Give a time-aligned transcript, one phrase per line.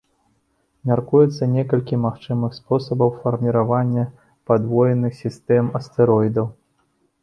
[0.91, 4.09] Мяркуецца некалькі магчымых спосабаў фарміравання
[4.49, 6.47] падвойных сістэм астэроідаў.